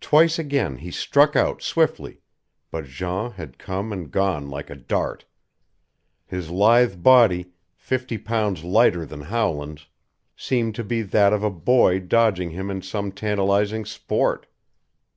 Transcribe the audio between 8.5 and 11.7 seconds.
lighter than Howland's, seemed to be that of a